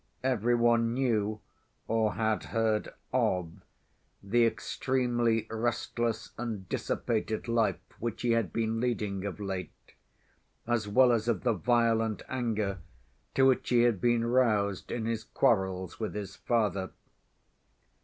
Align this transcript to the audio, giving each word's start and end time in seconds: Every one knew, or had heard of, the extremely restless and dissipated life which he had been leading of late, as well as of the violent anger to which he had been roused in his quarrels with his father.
Every 0.23 0.55
one 0.55 0.95
knew, 0.95 1.41
or 1.87 2.15
had 2.15 2.45
heard 2.45 2.89
of, 3.13 3.61
the 4.23 4.47
extremely 4.47 5.45
restless 5.51 6.31
and 6.39 6.67
dissipated 6.67 7.47
life 7.47 7.79
which 7.99 8.23
he 8.23 8.31
had 8.31 8.51
been 8.51 8.79
leading 8.79 9.25
of 9.25 9.39
late, 9.39 9.93
as 10.65 10.87
well 10.87 11.11
as 11.11 11.27
of 11.27 11.43
the 11.43 11.53
violent 11.53 12.23
anger 12.27 12.79
to 13.35 13.45
which 13.45 13.69
he 13.69 13.83
had 13.83 14.01
been 14.01 14.25
roused 14.25 14.91
in 14.91 15.05
his 15.05 15.23
quarrels 15.23 15.99
with 15.99 16.15
his 16.15 16.35
father. 16.35 16.89